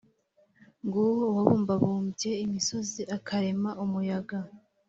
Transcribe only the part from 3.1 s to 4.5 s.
akarema umuyaga,